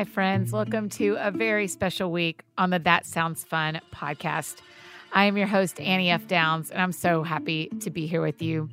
[0.00, 0.50] Hi, friends.
[0.50, 4.62] Welcome to a very special week on the That Sounds Fun podcast.
[5.12, 6.26] I am your host, Annie F.
[6.26, 8.70] Downs, and I'm so happy to be here with you.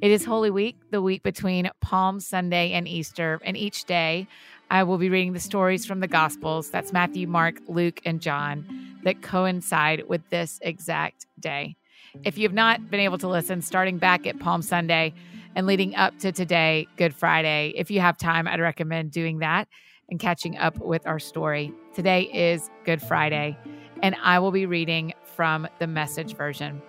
[0.00, 4.26] It is Holy Week, the week between Palm Sunday and Easter, and each day
[4.70, 8.64] I will be reading the stories from the Gospels that's Matthew, Mark, Luke, and John
[9.02, 11.76] that coincide with this exact day.
[12.24, 15.12] If you have not been able to listen, starting back at Palm Sunday
[15.54, 19.68] and leading up to today, Good Friday, if you have time, I'd recommend doing that
[20.10, 21.72] and catching up with our story.
[21.94, 23.56] Today is Good Friday,
[24.02, 26.82] and I will be reading from the message version.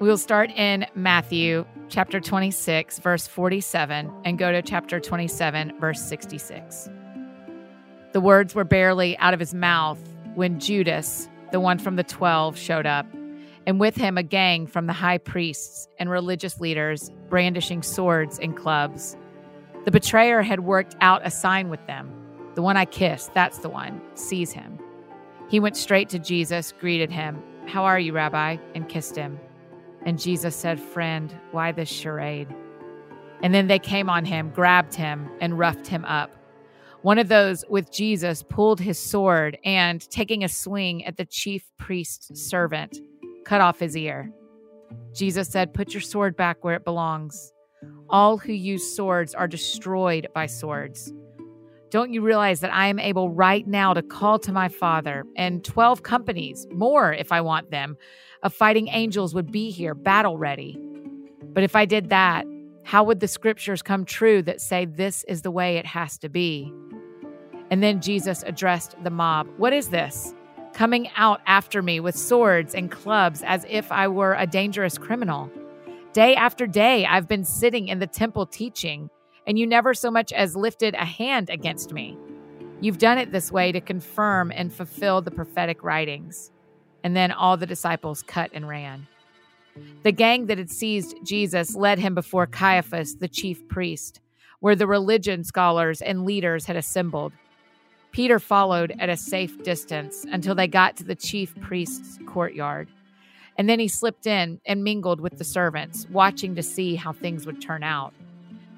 [0.00, 6.00] We will start in Matthew chapter 26, verse 47, and go to chapter 27, verse
[6.02, 6.88] 66.
[8.12, 10.00] The words were barely out of his mouth
[10.34, 13.06] when Judas, the one from the twelve, showed up,
[13.66, 18.56] and with him a gang from the high priests and religious leaders brandishing swords and
[18.56, 19.16] clubs.
[19.84, 22.21] The betrayer had worked out a sign with them
[22.54, 24.00] the one I kissed, that's the one.
[24.14, 24.78] sees him.
[25.48, 27.42] He went straight to Jesus, greeted him.
[27.66, 28.56] How are you, Rabbi?
[28.74, 29.38] And kissed him.
[30.04, 32.48] And Jesus said, Friend, why this charade?
[33.42, 36.30] And then they came on him, grabbed him, and roughed him up.
[37.02, 41.68] One of those with Jesus pulled his sword and, taking a swing at the chief
[41.76, 43.00] priest's servant,
[43.44, 44.30] cut off his ear.
[45.12, 47.52] Jesus said, Put your sword back where it belongs.
[48.08, 51.12] All who use swords are destroyed by swords.
[51.92, 55.62] Don't you realize that I am able right now to call to my Father and
[55.62, 57.98] 12 companies, more if I want them,
[58.42, 60.80] of fighting angels would be here, battle ready?
[61.52, 62.46] But if I did that,
[62.82, 66.30] how would the scriptures come true that say this is the way it has to
[66.30, 66.72] be?
[67.70, 70.32] And then Jesus addressed the mob What is this?
[70.72, 75.50] Coming out after me with swords and clubs as if I were a dangerous criminal.
[76.14, 79.10] Day after day, I've been sitting in the temple teaching
[79.46, 82.16] and you never so much as lifted a hand against me.
[82.80, 86.50] You've done it this way to confirm and fulfill the prophetic writings.
[87.04, 89.06] And then all the disciples cut and ran.
[90.02, 94.20] The gang that had seized Jesus led him before Caiaphas, the chief priest,
[94.60, 97.32] where the religion scholars and leaders had assembled.
[98.12, 102.88] Peter followed at a safe distance until they got to the chief priest's courtyard.
[103.56, 107.46] And then he slipped in and mingled with the servants, watching to see how things
[107.46, 108.12] would turn out.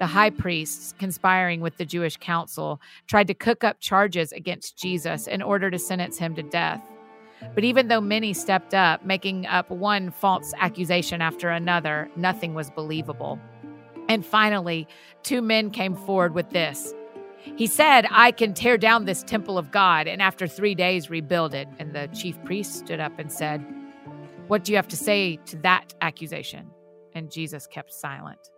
[0.01, 5.27] The high priests, conspiring with the Jewish council, tried to cook up charges against Jesus
[5.27, 6.83] in order to sentence him to death.
[7.55, 12.71] But even though many stepped up, making up one false accusation after another, nothing was
[12.71, 13.39] believable.
[14.09, 14.89] And finally,
[15.23, 16.95] two men came forward with this.
[17.39, 21.55] He said, I can tear down this temple of God and after three days rebuild
[21.55, 21.69] it.
[21.79, 23.65] And the chief priest stood up and said,
[24.49, 26.71] What do you have to say to that accusation?
[27.15, 28.51] And Jesus kept silent.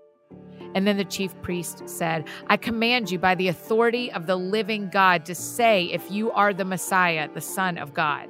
[0.75, 4.91] And then the chief priest said, I command you by the authority of the living
[4.91, 8.29] God to say if you are the Messiah, the Son of God.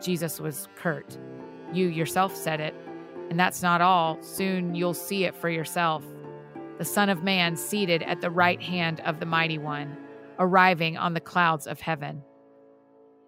[0.00, 1.18] Jesus was curt.
[1.72, 2.74] You yourself said it.
[3.30, 4.20] And that's not all.
[4.22, 6.04] Soon you'll see it for yourself.
[6.78, 9.96] The Son of Man seated at the right hand of the Mighty One,
[10.38, 12.22] arriving on the clouds of heaven.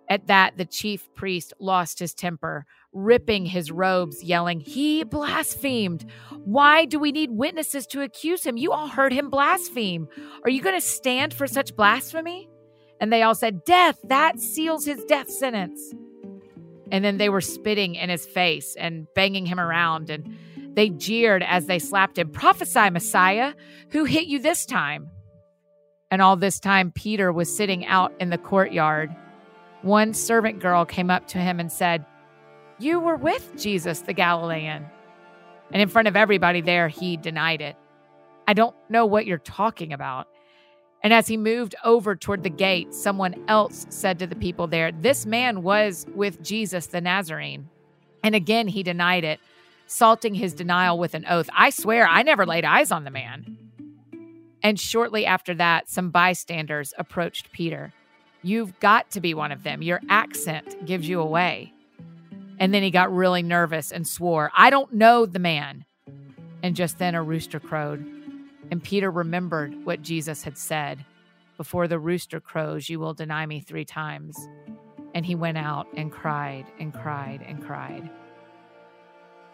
[0.09, 6.05] At that, the chief priest lost his temper, ripping his robes, yelling, He blasphemed.
[6.44, 8.56] Why do we need witnesses to accuse him?
[8.56, 10.09] You all heard him blaspheme.
[10.44, 12.49] Are you going to stand for such blasphemy?
[13.00, 15.93] And they all said, Death, that seals his death sentence.
[16.91, 20.37] And then they were spitting in his face and banging him around, and
[20.75, 22.31] they jeered as they slapped him.
[22.31, 23.55] Prophesy, Messiah,
[23.91, 25.11] who hit you this time?
[26.11, 29.11] And all this time, Peter was sitting out in the courtyard
[29.84, 32.06] one servant girl came up to him and said,
[32.79, 34.87] You were with Jesus the Galilean.
[35.73, 37.77] And in front of everybody there, he denied it.
[38.47, 40.29] I don't know what you're talking about.
[41.03, 44.91] And as he moved over toward the gate, someone else said to the people there,
[44.91, 47.69] This man was with Jesus the Nazarene.
[48.23, 49.39] And again, he denied it,
[49.87, 51.51] salting his denial with an oath.
[51.55, 53.59] I swear, I never laid eyes on the man.
[54.62, 57.93] And shortly after that, some bystanders approached Peter.
[58.43, 59.82] You've got to be one of them.
[59.82, 61.74] Your accent gives you away.
[62.59, 65.85] And then he got really nervous and swore, I don't know the man.
[66.62, 68.05] And just then a rooster crowed.
[68.71, 71.05] And Peter remembered what Jesus had said
[71.56, 74.37] Before the rooster crows, you will deny me three times.
[75.15, 78.11] And he went out and cried and cried and cried.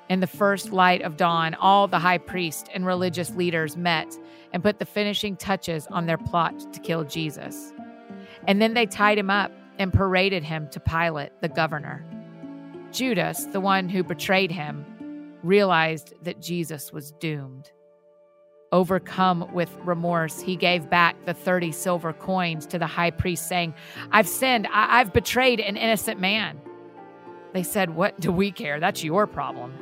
[0.09, 4.17] In the first light of dawn, all the high priest and religious leaders met
[4.53, 7.73] and put the finishing touches on their plot to kill Jesus.
[8.49, 12.05] And then they tied him up and paraded him to Pilate, the governor.
[12.93, 14.85] Judas, the one who betrayed him,
[15.43, 17.71] realized that Jesus was doomed.
[18.73, 23.75] Overcome with remorse, he gave back the 30 silver coins to the high priest, saying,
[24.13, 24.69] I've sinned.
[24.69, 26.61] I- have betrayed an innocent man.
[27.53, 28.79] They said, What do we care?
[28.79, 29.73] That's your problem.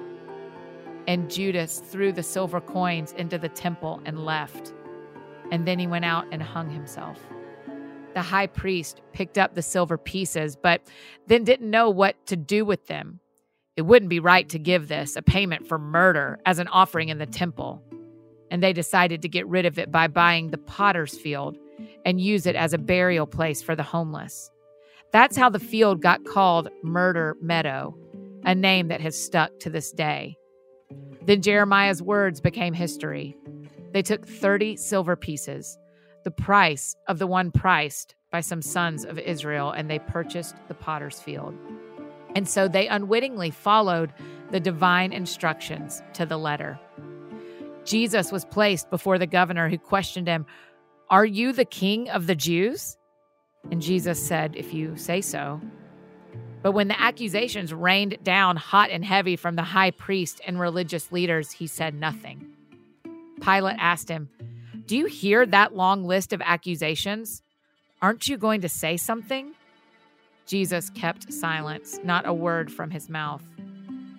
[1.06, 4.72] And Judas threw the silver coins into the temple and left.
[5.50, 7.18] And then he went out and hung himself.
[8.14, 10.82] The high priest picked up the silver pieces, but
[11.26, 13.20] then didn't know what to do with them.
[13.76, 17.18] It wouldn't be right to give this, a payment for murder, as an offering in
[17.18, 17.82] the temple
[18.50, 21.58] and they decided to get rid of it by buying the potter's field
[22.04, 24.50] and use it as a burial place for the homeless.
[25.12, 27.96] That's how the field got called Murder Meadow,
[28.44, 30.36] a name that has stuck to this day.
[31.22, 33.36] Then Jeremiah's words became history.
[33.92, 35.78] They took 30 silver pieces,
[36.28, 40.74] the price of the one priced by some sons of Israel, and they purchased the
[40.74, 41.54] potter's field.
[42.36, 44.12] And so they unwittingly followed
[44.50, 46.78] the divine instructions to the letter.
[47.86, 50.44] Jesus was placed before the governor who questioned him,
[51.08, 52.98] Are you the king of the Jews?
[53.70, 55.62] And Jesus said, If you say so.
[56.60, 61.10] But when the accusations rained down hot and heavy from the high priest and religious
[61.10, 62.48] leaders, he said nothing.
[63.40, 64.28] Pilate asked him,
[64.88, 67.42] Do you hear that long list of accusations?
[68.00, 69.52] Aren't you going to say something?
[70.46, 73.42] Jesus kept silence, not a word from his mouth.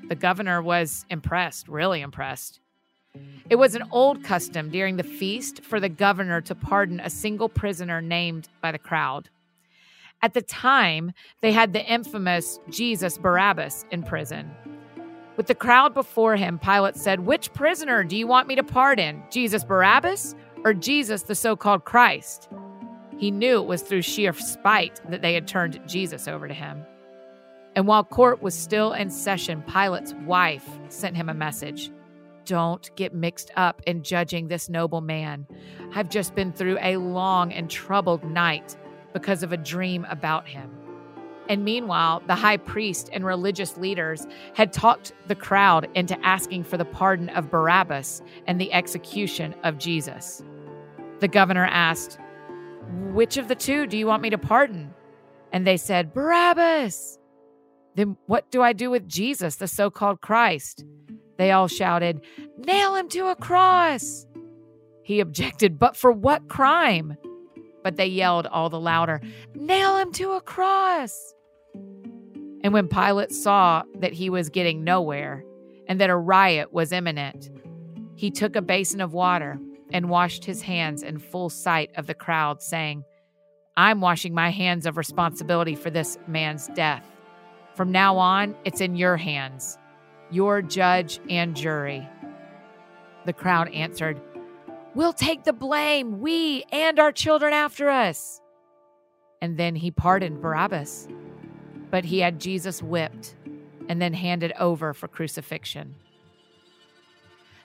[0.09, 2.59] The governor was impressed, really impressed.
[3.49, 7.49] It was an old custom during the feast for the governor to pardon a single
[7.49, 9.27] prisoner named by the crowd.
[10.21, 14.51] At the time, they had the infamous Jesus Barabbas in prison.
[15.39, 19.23] With the crowd before him, Pilate said, Which prisoner do you want me to pardon?
[19.31, 22.49] Jesus Barabbas or Jesus, the so called Christ?
[23.17, 26.85] He knew it was through sheer spite that they had turned Jesus over to him.
[27.75, 31.91] And while court was still in session, Pilate's wife sent him a message
[32.49, 35.45] don't get mixed up in judging this noble man.
[35.93, 38.75] I've just been through a long and troubled night
[39.13, 40.71] because of a dream about him.
[41.47, 46.75] And meanwhile, the high priest and religious leaders had talked the crowd into asking for
[46.77, 50.41] the pardon of Barabbas and the execution of Jesus.
[51.19, 52.17] The governor asked,
[53.11, 54.93] Which of the two do you want me to pardon?
[55.51, 57.17] And they said, Barabbas.
[57.95, 60.85] Then what do I do with Jesus, the so called Christ?
[61.37, 62.21] They all shouted,
[62.57, 64.25] Nail him to a cross!
[65.03, 67.17] He objected, But for what crime?
[67.83, 69.21] But they yelled all the louder,
[69.55, 71.33] Nail him to a cross!
[72.61, 75.43] And when Pilate saw that he was getting nowhere
[75.87, 77.49] and that a riot was imminent,
[78.15, 79.59] he took a basin of water
[79.91, 83.03] and washed his hands in full sight of the crowd, saying,
[83.77, 87.05] I'm washing my hands of responsibility for this man's death.
[87.75, 89.77] From now on, it's in your hands
[90.31, 92.07] your judge and jury.
[93.25, 94.21] The crowd answered,
[94.95, 98.41] We'll take the blame, we and our children after us.
[99.41, 101.07] And then he pardoned Barabbas.
[101.89, 103.35] But he had Jesus whipped
[103.87, 105.95] and then handed over for crucifixion.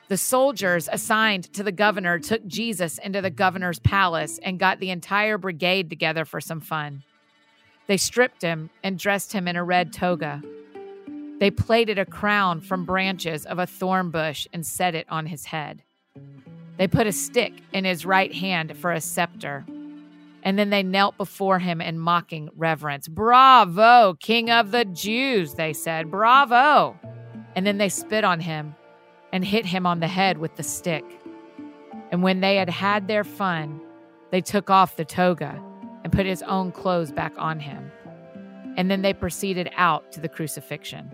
[0.09, 4.91] The soldiers assigned to the governor took Jesus into the governor's palace and got the
[4.91, 7.03] entire brigade together for some fun.
[7.87, 10.43] They stripped him and dressed him in a red toga
[11.41, 15.47] they plaited a crown from branches of a thorn bush and set it on his
[15.47, 15.83] head.
[16.79, 19.65] They put a stick in his right hand for a scepter.
[20.43, 23.09] And then they knelt before him in mocking reverence.
[23.09, 26.11] Bravo, King of the Jews, they said.
[26.11, 26.99] Bravo.
[27.57, 28.75] And then they spit on him
[29.35, 31.05] and hit him on the head with the stick.
[32.13, 33.81] And when they had had their fun,
[34.31, 35.61] they took off the toga
[36.05, 37.91] and put his own clothes back on him.
[38.77, 41.11] And then they proceeded out to the crucifixion.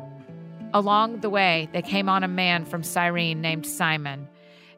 [0.75, 4.29] Along the way, they came on a man from Cyrene named Simon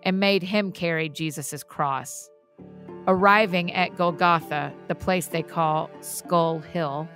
[0.05, 2.31] and made him carry Jesus' cross.
[3.09, 7.09] Arriving at Golgotha, the place they call Skull Hill,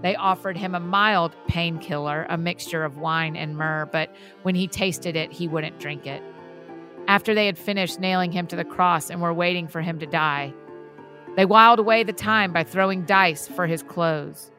[0.00, 4.66] they offered him a mild painkiller, a mixture of wine and myrrh, but when he
[4.66, 6.22] tasted it, he wouldn't drink it.
[7.08, 10.06] After they had finished nailing him to the cross and were waiting for him to
[10.06, 10.54] die,
[11.36, 14.50] they whiled away the time by throwing dice for his clothes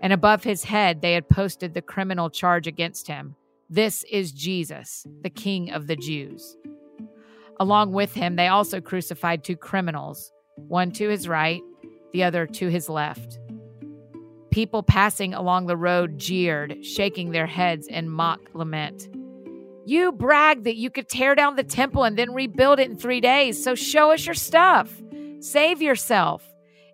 [0.00, 3.36] and above his head they had posted the criminal charge against him
[3.68, 6.56] This is Jesus, the King of the Jews.
[7.60, 11.60] Along with him, they also crucified two criminals, one to his right,
[12.12, 13.38] the other to his left.
[14.50, 19.08] People passing along the road jeered, shaking their heads in mock lament.
[19.86, 23.20] You bragged that you could tear down the temple and then rebuild it in three
[23.20, 25.00] days, so show us your stuff.
[25.40, 26.44] Save yourself.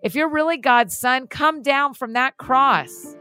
[0.02, 3.16] If you're really God's son, come down from that cross.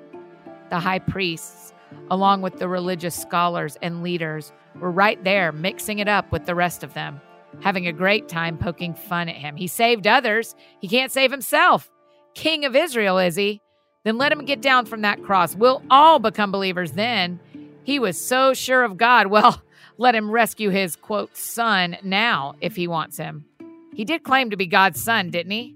[0.70, 1.74] The high priests,
[2.12, 6.56] along with the religious scholars and leaders, were right there mixing it up with the
[6.56, 7.22] rest of them.
[7.62, 9.56] having a great time poking fun at him.
[9.56, 11.90] He saved others, he can't save himself.
[12.34, 13.62] King of Israel, is he?
[14.06, 15.56] Then let him get down from that cross.
[15.56, 17.40] We'll all become believers then.
[17.84, 19.28] He was so sure of God.
[19.36, 19.62] Well,
[19.98, 23.46] let him rescue his, quote, son now if he wants him.
[23.94, 25.76] He did claim to be God's son, didn't he?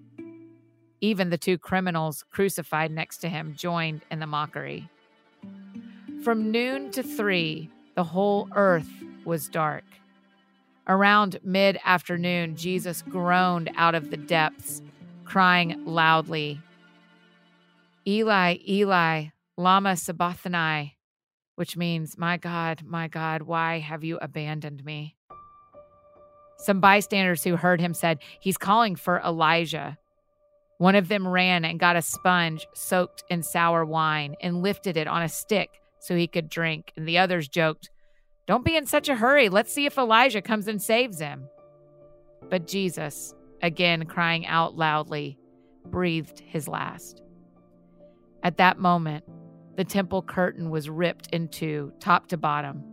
[0.99, 4.89] Even the two criminals crucified next to him joined in the mockery.
[6.23, 8.89] From noon to three, the whole earth
[9.23, 9.85] was dark.
[10.85, 14.81] Around mid afternoon, Jesus groaned out of the depths,
[15.23, 16.61] crying loudly,
[18.09, 19.25] Eli, Eli,
[19.55, 20.97] Lama Sabachthani,
[21.57, 25.15] which means, My God, my God, why have you abandoned me?
[26.57, 29.99] Some bystanders who heard him said, He's calling for Elijah.
[30.79, 35.07] One of them ran and got a sponge soaked in sour wine and lifted it
[35.07, 36.91] on a stick so he could drink.
[36.97, 37.91] And the others joked,
[38.47, 39.49] Don't be in such a hurry.
[39.49, 41.47] Let's see if Elijah comes and saves him.
[42.49, 45.37] But Jesus, again crying out loudly,
[45.85, 47.21] breathed his last.
[48.43, 49.23] At that moment,
[49.75, 52.83] the temple curtain was ripped in two, top to bottom.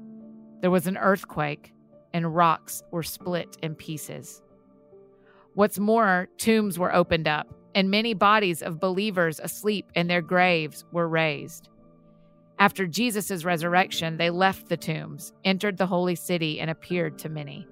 [0.61, 1.73] There was an earthquake,
[2.13, 4.43] and rocks were split in pieces.
[5.55, 10.85] What's more, tombs were opened up, and many bodies of believers asleep in their graves
[10.93, 11.69] were raised.
[12.59, 17.67] After Jesus' resurrection, they left the tombs, entered the holy city, and appeared to many.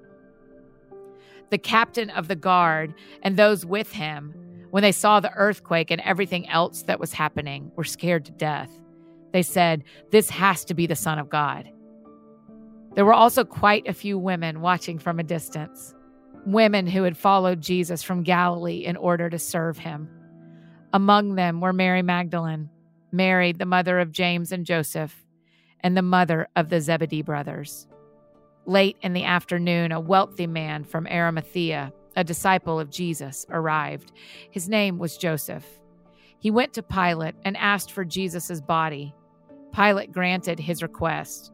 [1.51, 4.35] The captain of the guard and those with him,
[4.75, 8.69] when they saw the earthquake and everything else that was happening, were scared to death.
[9.33, 11.71] They said, This has to be the Son of God.
[12.97, 15.95] There were also quite a few women watching from a distance,
[16.45, 20.09] women who had followed Jesus from Galilee in order to serve him.
[20.93, 22.69] Among them were Mary Magdalene
[23.13, 25.25] Mary, the mother of James and Joseph,
[25.85, 27.87] and the mother of the Zebedee brothers.
[28.67, 34.13] Late in the afternoon, a wealthy man from Arimathea, a disciple of Jesus, arrived.
[34.51, 35.67] His name was Joseph.
[36.39, 39.15] He went to Pilate and asked for Jesus' body.
[39.75, 41.53] Pilate granted his request.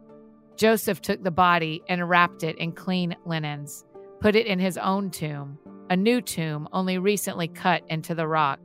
[0.56, 3.84] Joseph took the body and wrapped it in clean linens,
[4.20, 8.60] put it in his own tomb, a new tomb only recently cut into the rock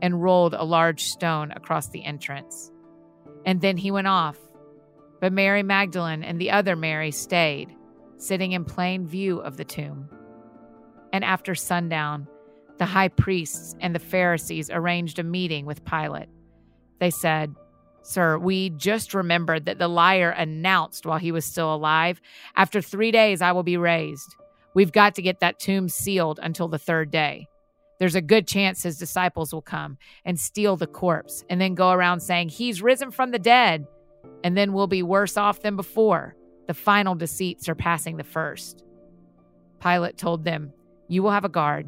[0.00, 2.70] and rolled a large stone across the entrance.
[3.46, 4.38] And then he went off.
[5.20, 7.74] But Mary Magdalene and the other Mary stayed,
[8.18, 10.08] sitting in plain view of the tomb.
[11.14, 12.26] And after sundown,
[12.78, 16.28] the high priests and the Pharisees arranged a meeting with Pilate.
[16.98, 17.54] They said,
[18.02, 22.20] Sir, we just remembered that the liar announced while he was still alive,
[22.56, 24.34] After three days I will be raised.
[24.74, 27.46] We've got to get that tomb sealed until the third day
[27.98, 31.90] there's a good chance his disciples will come and steal the corpse and then go
[31.90, 33.86] around saying, He's risen from the dead.
[34.42, 36.34] And then we'll be worse off than before,
[36.66, 38.84] the final deceit surpassing the first.
[39.80, 40.72] Pilate told them,
[41.08, 41.86] You will have a guard.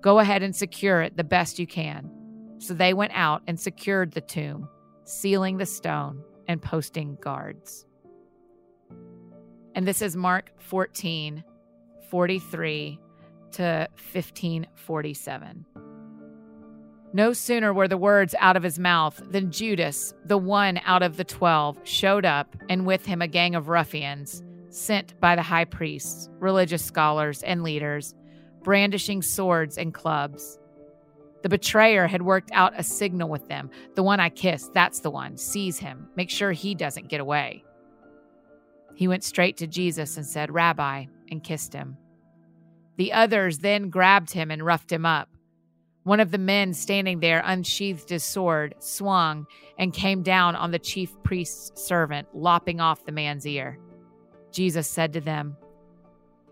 [0.00, 2.10] Go ahead and secure it the best you can.
[2.58, 4.68] So they went out and secured the tomb,
[5.04, 7.86] sealing the stone and posting guards.
[9.74, 11.44] And this is Mark 14,
[12.08, 13.00] 43
[13.52, 15.66] to 1547.
[17.12, 21.16] No sooner were the words out of his mouth than Judas, the one out of
[21.16, 25.64] the twelve, showed up, and with him a gang of ruffians, sent by the high
[25.64, 28.14] priests, religious scholars, and leaders,
[28.66, 30.58] brandishing swords and clubs.
[31.44, 33.70] The betrayer had worked out a signal with them.
[33.94, 35.36] The one I kissed, that's the one.
[35.36, 36.08] Seize him.
[36.16, 37.62] Make sure he doesn't get away.
[38.96, 41.96] He went straight to Jesus and said, Rabbi, and kissed him.
[42.96, 45.28] The others then grabbed him and roughed him up.
[46.02, 49.46] One of the men standing there unsheathed his sword, swung,
[49.78, 53.78] and came down on the chief priest's servant, lopping off the man's ear.
[54.50, 55.56] Jesus said to them,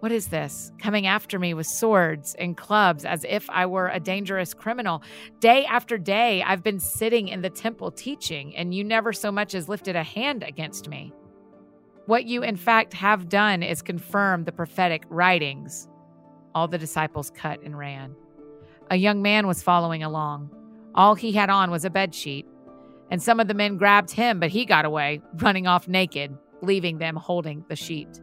[0.04, 0.70] What is this?
[0.78, 5.02] Coming after me with swords and clubs as if I were a dangerous criminal.
[5.40, 9.54] Day after day, I've been sitting in the temple teaching, and you never so much
[9.54, 11.14] as lifted a hand against me.
[12.04, 15.88] What you, in fact, have done is confirm the prophetic writings.
[16.54, 18.14] All the disciples cut and ran.
[18.90, 20.50] A young man was following along.
[20.94, 22.44] All he had on was a bedsheet.
[23.10, 26.98] And some of the men grabbed him, but he got away, running off naked, leaving
[26.98, 28.20] them holding the sheet.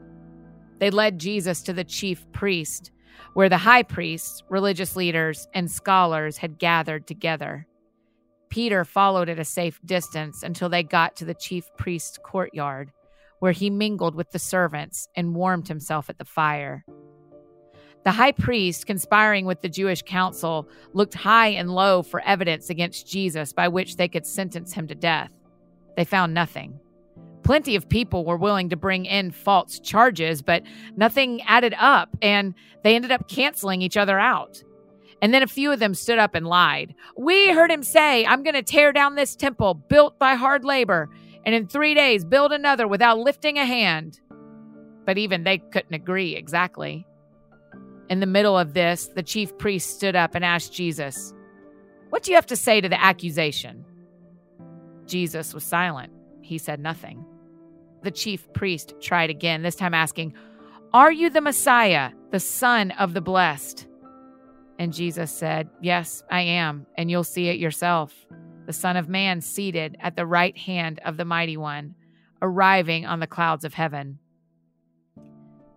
[0.82, 2.90] They led Jesus to the chief priest,
[3.36, 7.68] where the high priests, religious leaders, and scholars had gathered together.
[8.50, 12.92] Peter followed at a safe distance until they got to the chief priest's courtyard,
[13.38, 16.84] where he mingled with the servants and warmed himself at the fire.
[18.04, 23.08] The high priest, conspiring with the Jewish council, looked high and low for evidence against
[23.08, 25.30] Jesus by which they could sentence him to death.
[25.96, 26.80] They found nothing.
[27.44, 30.64] Plenty of people were willing to bring in false charges, but
[30.96, 34.64] nothing added up, and they ended up canceling each other out.
[35.22, 36.96] And then a few of them stood up and lied.
[37.16, 41.10] We heard him say, I'm going to tear down this temple built by hard labor,
[41.46, 44.20] and in three days build another without lifting a hand.
[45.06, 47.06] But even they couldn't agree exactly.
[48.10, 51.34] In the middle of this, the chief priest stood up and asked Jesus,
[52.10, 53.86] What do you have to say to the accusation?
[55.06, 56.12] Jesus was silent.
[56.42, 57.26] He said nothing.
[58.04, 60.34] The chief priest tried again, this time asking,
[60.94, 63.88] Are you the Messiah, the Son of the Blessed?
[64.80, 68.14] And Jesus said, Yes, I am, and you'll see it yourself.
[68.66, 71.94] The Son of Man seated at the right hand of the Mighty One,
[72.42, 74.18] arriving on the clouds of heaven.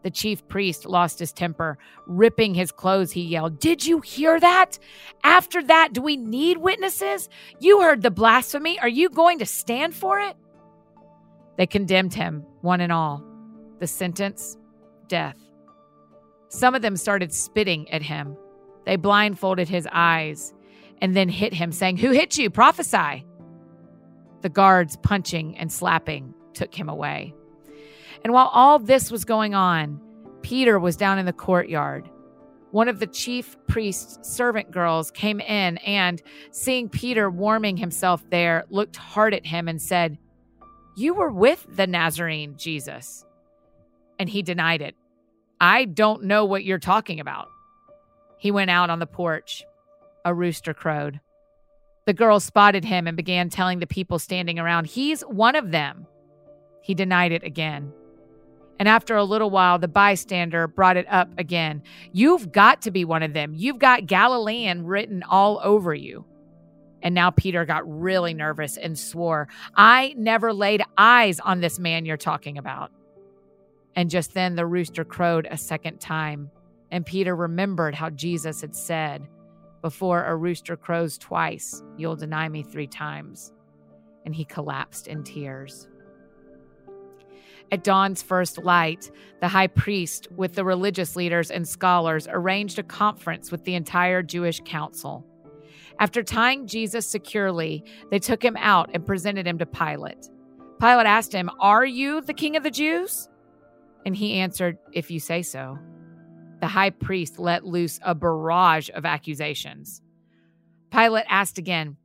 [0.04, 1.78] The chief priest lost his temper.
[2.06, 4.78] Ripping his clothes, he yelled, Did you hear that?
[5.24, 7.28] After that, do we need witnesses?
[7.58, 8.78] You heard the blasphemy.
[8.78, 10.36] Are you going to stand for it?
[11.56, 13.24] They condemned him, one and all.
[13.78, 14.56] The sentence
[15.08, 15.36] death.
[16.48, 18.36] Some of them started spitting at him.
[18.86, 20.54] They blindfolded his eyes
[21.00, 22.50] and then hit him, saying, Who hit you?
[22.50, 23.26] Prophesy.
[24.42, 27.34] The guards, punching and slapping, took him away.
[28.22, 30.00] And while all this was going on,
[30.42, 32.08] Peter was down in the courtyard.
[32.70, 38.64] One of the chief priest's servant girls came in and, seeing Peter warming himself there,
[38.68, 40.18] looked hard at him and said,
[40.96, 43.24] You were with the Nazarene Jesus.
[44.18, 44.94] And he denied it.
[45.60, 47.48] I don't know what you're talking about.
[48.38, 49.64] He went out on the porch.
[50.24, 51.20] A rooster crowed.
[52.06, 56.06] The girl spotted him and began telling the people standing around, He's one of them.
[56.82, 57.92] He denied it again.
[58.78, 61.82] And after a little while, the bystander brought it up again.
[62.12, 63.54] You've got to be one of them.
[63.54, 66.24] You've got Galilean written all over you.
[67.04, 69.46] And now Peter got really nervous and swore,
[69.76, 72.90] I never laid eyes on this man you're talking about.
[73.94, 76.50] And just then the rooster crowed a second time.
[76.90, 79.28] And Peter remembered how Jesus had said,
[79.82, 83.52] Before a rooster crows twice, you'll deny me three times.
[84.24, 85.86] And he collapsed in tears.
[87.70, 92.82] At dawn's first light, the high priest, with the religious leaders and scholars, arranged a
[92.82, 95.26] conference with the entire Jewish council.
[96.00, 100.28] After tying Jesus securely, they took him out and presented him to Pilate.
[100.80, 103.28] Pilate asked him, Are you the king of the Jews?
[104.04, 105.78] And he answered, If you say so.
[106.60, 110.02] The high priest let loose a barrage of accusations.
[110.90, 111.96] Pilate asked again,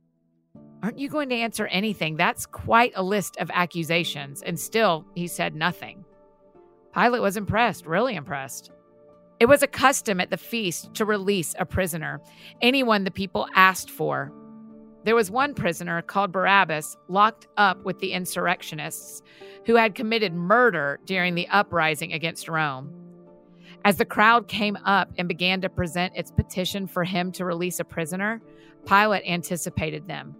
[0.82, 2.16] Aren't you going to answer anything?
[2.16, 4.42] That's quite a list of accusations.
[4.42, 6.04] And still, he said nothing.
[6.94, 8.70] Pilate was impressed, really impressed.
[9.40, 12.20] It was a custom at the feast to release a prisoner,
[12.60, 14.30] anyone the people asked for.
[15.04, 19.22] There was one prisoner called Barabbas locked up with the insurrectionists
[19.64, 22.92] who had committed murder during the uprising against Rome.
[23.82, 27.80] As the crowd came up and began to present its petition for him to release
[27.80, 28.42] a prisoner,
[28.86, 30.36] Pilate anticipated them.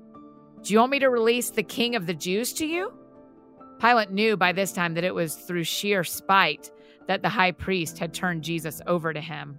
[0.62, 2.92] Do you want me to release the king of the Jews to you?
[3.80, 6.70] Pilate knew by this time that it was through sheer spite
[7.11, 9.59] that the high priest had turned Jesus over to him.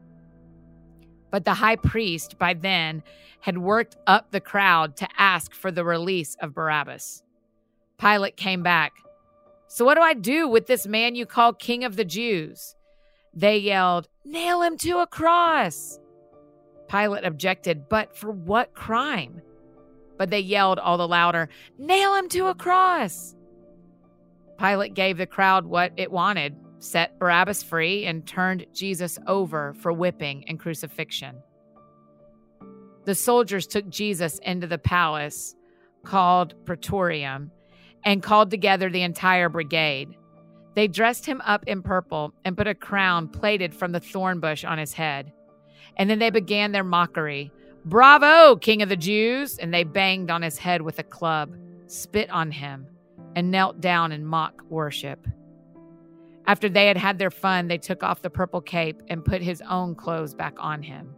[1.31, 3.03] But the high priest, by then,
[3.41, 7.23] had worked up the crowd to ask for the release of Barabbas.
[7.97, 8.93] Pilate came back.
[9.67, 12.73] So, what do I do with this man you call King of the Jews?
[13.33, 15.99] They yelled, Nail him to a cross.
[16.87, 19.41] Pilate objected, But for what crime?
[20.17, 23.35] but they yelled all the louder, Nail him to a cross!
[24.57, 29.93] Pilate gave the crowd what it wanted, set Barabbas free, and turned Jesus over for
[29.93, 31.37] whipping and crucifixion.
[33.05, 35.55] The soldiers took Jesus into the palace
[36.03, 37.51] called Praetorium
[38.03, 40.09] and called together the entire brigade.
[40.73, 44.63] They dressed him up in purple and put a crown plaited from the thorn bush
[44.63, 45.31] on his head.
[45.97, 47.51] And then they began their mockery
[47.83, 49.57] Bravo, King of the Jews!
[49.57, 51.55] And they banged on his head with a club,
[51.87, 52.85] spit on him,
[53.35, 55.27] and knelt down in mock worship.
[56.47, 59.61] After they had had their fun, they took off the purple cape and put his
[59.69, 61.15] own clothes back on him.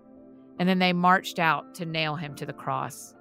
[0.59, 3.15] And then they marched out to nail him to the cross.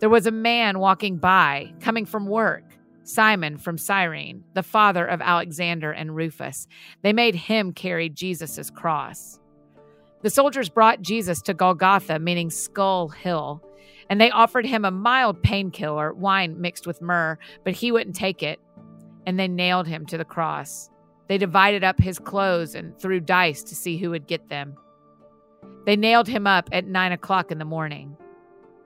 [0.00, 2.64] There was a man walking by, coming from work,
[3.04, 6.66] Simon from Cyrene, the father of Alexander and Rufus.
[7.02, 9.38] They made him carry Jesus' cross.
[10.22, 13.62] The soldiers brought Jesus to Golgotha, meaning Skull Hill,
[14.08, 18.42] and they offered him a mild painkiller, wine mixed with myrrh, but he wouldn't take
[18.42, 18.58] it,
[19.26, 20.88] and they nailed him to the cross.
[21.28, 24.76] They divided up his clothes and threw dice to see who would get them.
[25.86, 28.16] They nailed him up at nine o'clock in the morning.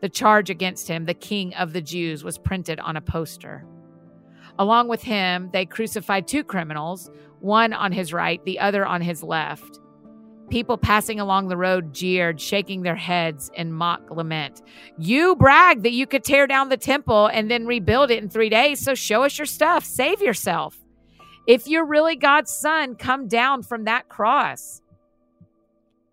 [0.01, 3.64] The charge against him, the king of the Jews, was printed on a poster.
[4.59, 9.22] Along with him, they crucified two criminals, one on his right, the other on his
[9.22, 9.79] left.
[10.51, 14.62] People passing along the road jeered, shaking their heads in mock lament.
[14.98, 18.48] You bragged that you could tear down the temple and then rebuild it in three
[18.48, 19.85] days, so show us your stuff.
[19.85, 20.79] Save yourself.
[21.48, 24.82] If you're really God's son, come down from that cross.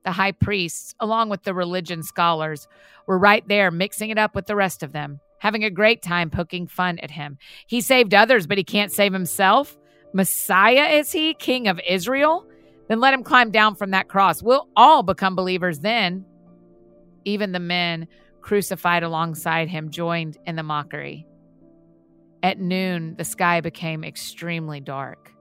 [0.06, 2.70] The high priests, along with the religion scholars,
[3.06, 6.30] were right there mixing it up with the rest of them, having a great time
[6.30, 7.38] poking fun at him.
[7.68, 9.78] He saved others, but he can't save himself.
[10.14, 12.48] Messiah is he, King of Israel?
[12.88, 14.42] Then let him climb down from that cross.
[14.42, 16.24] We'll all become believers then.
[17.26, 18.08] Even the men
[18.40, 21.28] crucified alongside him joined in the mockery.
[22.46, 25.32] At noon, the sky became extremely dark.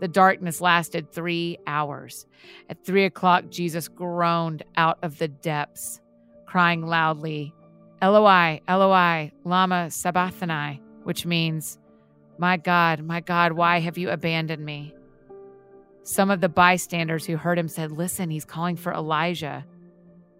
[0.00, 2.26] The darkness lasted three hours.
[2.68, 6.00] At three o'clock, Jesus groaned out of the depths,
[6.44, 7.54] crying loudly,
[8.02, 11.78] Eloi, Eloi, Lama Sabachthani, which means,
[12.38, 14.96] My God, my God, why have you abandoned me?
[16.02, 19.64] Some of the bystanders who heard him said, Listen, he's calling for Elijah.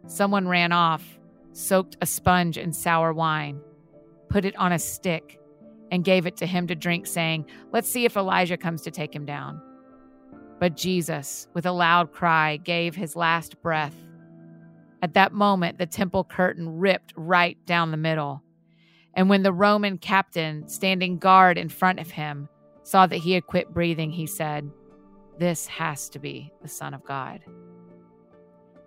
[0.08, 1.04] Someone ran off,
[1.52, 3.60] soaked a sponge in sour wine,
[4.28, 5.38] put it on a stick,
[5.92, 9.14] and gave it to him to drink, saying, Let's see if Elijah comes to take
[9.14, 9.62] him down.
[10.58, 13.94] But Jesus, with a loud cry, gave his last breath.
[15.02, 18.42] At that moment, the temple curtain ripped right down the middle.
[19.14, 22.48] And when the Roman captain, standing guard in front of him,
[22.82, 24.70] saw that he had quit breathing, he said,
[25.38, 27.40] this has to be the Son of God.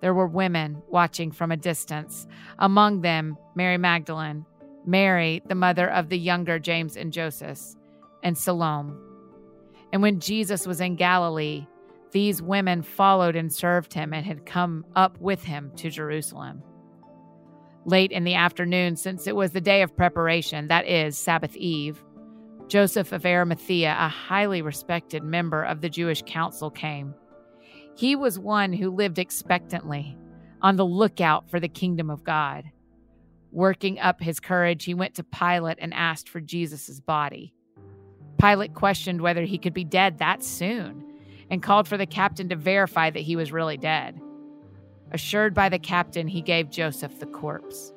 [0.01, 2.27] There were women watching from a distance,
[2.59, 4.45] among them Mary Magdalene,
[4.85, 7.75] Mary, the mother of the younger James and Joseph,
[8.23, 8.93] and Salome.
[9.91, 11.67] And when Jesus was in Galilee,
[12.11, 16.63] these women followed and served him and had come up with him to Jerusalem.
[17.85, 22.03] Late in the afternoon, since it was the day of preparation, that is, Sabbath Eve,
[22.67, 27.13] Joseph of Arimathea, a highly respected member of the Jewish council, came.
[27.95, 30.17] He was one who lived expectantly,
[30.61, 32.63] on the lookout for the kingdom of God.
[33.55, 37.53] Working up his courage, he went to Pilate and asked for Jesus' body.
[38.37, 41.05] Pilate questioned whether he could be dead that soon
[41.49, 44.19] and called for the captain to verify that he was really dead.
[45.13, 47.93] Assured by the captain, he gave Joseph the corpse.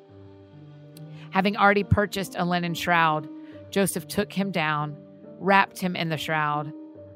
[1.31, 3.27] Having already purchased a linen shroud,
[3.69, 4.95] Joseph took him down,
[5.39, 6.71] wrapped him in the shroud,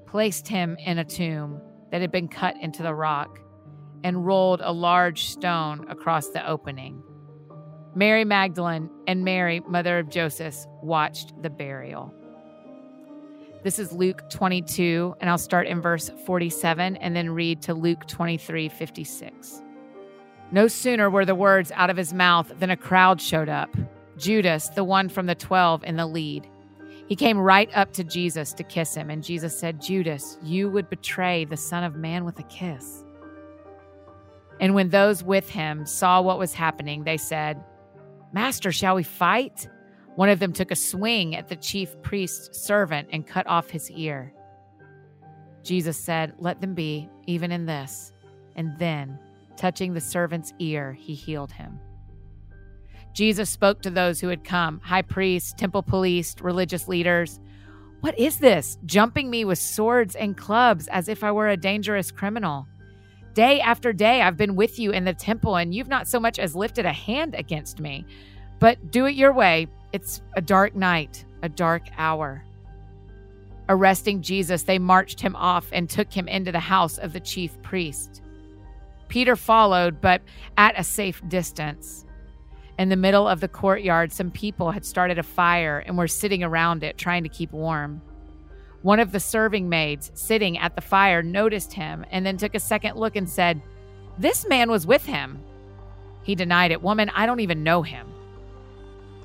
[0.05, 3.39] placed him in a tomb that had been cut into the rock,
[4.03, 7.01] and rolled a large stone across the opening.
[7.95, 12.11] Mary Magdalene and Mary, mother of Joseph, watched the burial.
[13.63, 18.07] This is Luke 22, and I'll start in verse 47 and then read to Luke
[18.07, 19.61] 23 56.
[20.51, 23.69] No sooner were the words out of his mouth than a crowd showed up.
[24.17, 26.47] Judas, the one from the twelve, in the lead.
[27.07, 30.89] He came right up to Jesus to kiss him, and Jesus said, Judas, you would
[30.89, 33.03] betray the Son of Man with a kiss.
[34.59, 37.63] And when those with him saw what was happening, they said,
[38.33, 39.67] Master, shall we fight?
[40.15, 43.89] One of them took a swing at the chief priest's servant and cut off his
[43.91, 44.33] ear.
[45.63, 48.11] Jesus said, Let them be, even in this.
[48.55, 49.17] And then,
[49.55, 51.79] touching the servant's ear, he healed him.
[53.13, 57.39] Jesus spoke to those who had come high priests, temple police, religious leaders.
[58.01, 58.77] What is this?
[58.85, 62.67] Jumping me with swords and clubs as if I were a dangerous criminal.
[63.33, 66.37] Day after day, I've been with you in the temple, and you've not so much
[66.37, 68.05] as lifted a hand against me.
[68.59, 69.67] But do it your way.
[69.91, 72.43] It's a dark night, a dark hour.
[73.69, 77.59] Arresting Jesus, they marched him off and took him into the house of the chief
[77.63, 78.21] priest.
[79.07, 80.21] Peter followed, but
[80.57, 82.05] at a safe distance.
[82.77, 86.43] In the middle of the courtyard, some people had started a fire and were sitting
[86.43, 88.01] around it trying to keep warm.
[88.83, 92.59] One of the serving maids sitting at the fire noticed him and then took a
[92.59, 93.61] second look and said,
[94.17, 95.41] This man was with him.
[96.23, 96.83] He denied it.
[96.83, 98.07] Woman, I don't even know him.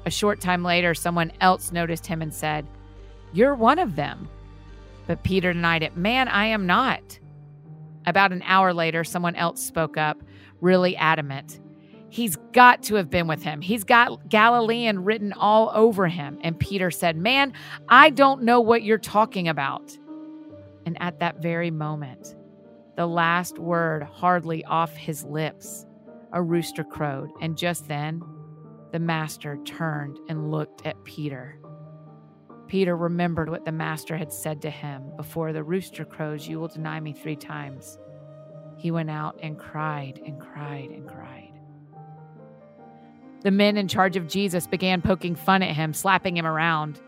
[0.06, 2.66] A short time later, someone else noticed him and said,
[3.32, 4.28] You're one of them.
[5.08, 5.96] But Peter denied it.
[5.96, 7.18] Man, I am not.
[8.06, 10.22] About an hour later, someone else spoke up,
[10.60, 11.58] really adamant.
[12.10, 13.60] He's got to have been with him.
[13.60, 16.38] He's got Galilean written all over him.
[16.42, 17.52] And Peter said, Man,
[17.88, 19.96] I don't know what you're talking about.
[20.86, 22.34] And at that very moment,
[22.96, 25.86] the last word hardly off his lips,
[26.32, 27.30] a rooster crowed.
[27.42, 28.22] And just then,
[28.90, 31.58] the master turned and looked at Peter.
[32.68, 36.68] Peter remembered what the master had said to him Before the rooster crows, you will
[36.68, 37.98] deny me three times.
[38.78, 41.47] He went out and cried and cried and cried.
[43.42, 47.00] The men in charge of Jesus began poking fun at him, slapping him around.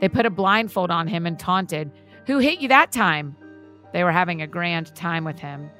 [0.00, 1.92] They put a blindfold on him and taunted,
[2.26, 3.36] Who hit you that time?
[3.92, 5.70] They were having a grand time with him.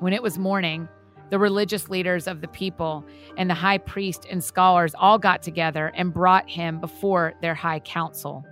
[0.00, 0.88] When it was morning,
[1.30, 3.06] the religious leaders of the people
[3.38, 7.80] and the high priest and scholars all got together and brought him before their high
[7.80, 8.44] council.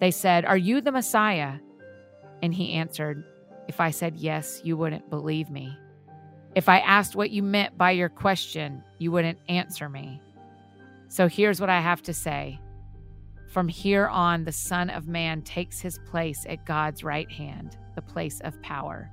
[0.00, 1.58] They said, Are you the Messiah?
[2.42, 3.22] And he answered,
[3.68, 5.78] If I said yes, you wouldn't believe me.
[6.54, 10.20] If I asked what you meant by your question, you wouldn't answer me.
[11.08, 12.60] So here's what I have to say.
[13.48, 18.02] From here on, the Son of Man takes his place at God's right hand, the
[18.02, 19.10] place of power.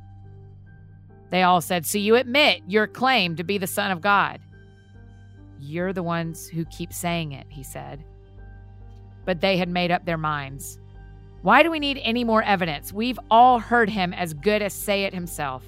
[1.30, 4.40] They all said, So you admit your claim to be the Son of God?
[5.60, 8.04] You're the ones who keep saying it, he said.
[9.26, 10.80] But they had made up their minds.
[11.42, 12.94] Why do we need any more evidence?
[12.94, 15.64] We've all heard him as good as say it himself.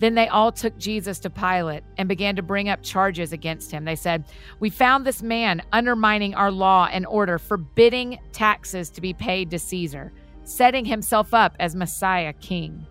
[0.00, 3.84] Then they all took Jesus to Pilate and began to bring up charges against him.
[3.84, 4.24] They said,
[4.58, 9.58] We found this man undermining our law and order, forbidding taxes to be paid to
[9.58, 12.86] Caesar, setting himself up as Messiah king.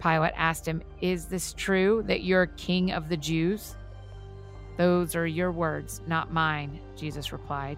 [0.00, 3.76] Pilate asked him, Is this true that you're king of the Jews?
[4.78, 7.76] Those are your words, not mine, Jesus replied.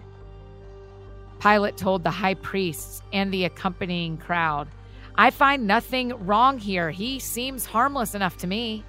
[1.41, 4.69] Pilate told the high priests and the accompanying crowd,
[5.15, 6.89] I find nothing wrong here.
[6.91, 8.83] He seems harmless enough to me.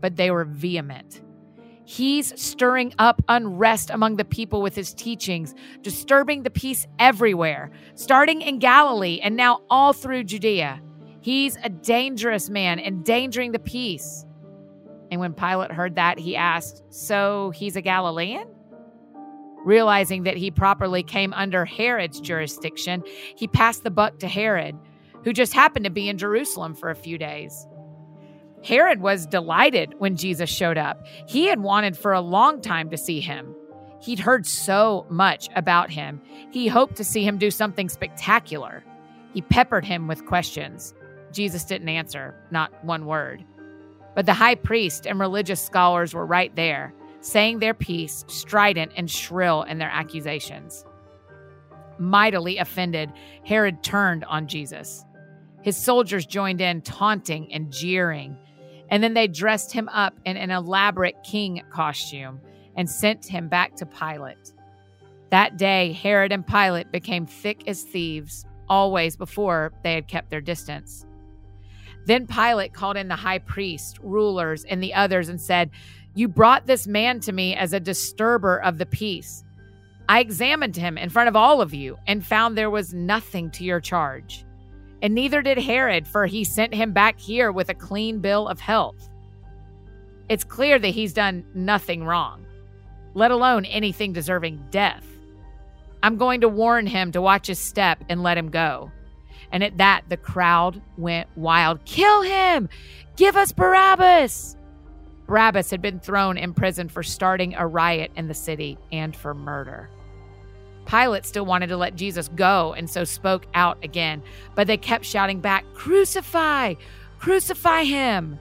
[0.00, 1.20] But they were vehement.
[1.84, 8.40] He's stirring up unrest among the people with his teachings, disturbing the peace everywhere, starting
[8.40, 10.80] in Galilee and now all through Judea.
[11.20, 14.24] He's a dangerous man, endangering the peace.
[15.10, 18.48] And when Pilate heard that, he asked, So he's a Galilean?
[19.64, 23.04] Realizing that he properly came under Herod's jurisdiction,
[23.36, 24.76] he passed the buck to Herod,
[25.24, 27.66] who just happened to be in Jerusalem for a few days.
[28.64, 31.04] Herod was delighted when Jesus showed up.
[31.26, 33.54] He had wanted for a long time to see him.
[34.00, 36.20] He'd heard so much about him.
[36.50, 38.84] He hoped to see him do something spectacular.
[39.32, 40.94] He peppered him with questions.
[41.32, 43.44] Jesus didn't answer, not one word.
[44.14, 49.10] But the high priest and religious scholars were right there saying their piece, strident and
[49.10, 50.84] shrill in their accusations.
[51.98, 53.12] Mightily offended,
[53.44, 55.04] Herod turned on Jesus.
[55.62, 58.36] His soldiers joined in, taunting and jeering.
[58.90, 62.40] And then they dressed him up in an elaborate king costume
[62.76, 64.52] and sent him back to Pilate.
[65.30, 70.40] That day, Herod and Pilate became thick as thieves, always before they had kept their
[70.40, 71.06] distance.
[72.04, 75.70] Then Pilate called in the high priest, rulers, and the others and said,
[76.14, 79.44] you brought this man to me as a disturber of the peace.
[80.08, 83.64] I examined him in front of all of you and found there was nothing to
[83.64, 84.44] your charge.
[85.00, 88.60] And neither did Herod, for he sent him back here with a clean bill of
[88.60, 89.08] health.
[90.28, 92.46] It's clear that he's done nothing wrong,
[93.14, 95.04] let alone anything deserving death.
[96.02, 98.90] I'm going to warn him to watch his step and let him go.
[99.50, 101.84] And at that, the crowd went wild.
[101.84, 102.68] Kill him!
[103.16, 104.56] Give us Barabbas!
[105.26, 109.34] Barabbas had been thrown in prison for starting a riot in the city and for
[109.34, 109.88] murder.
[110.86, 114.22] Pilate still wanted to let Jesus go and so spoke out again,
[114.54, 116.74] but they kept shouting back, Crucify!
[117.18, 118.38] Crucify him!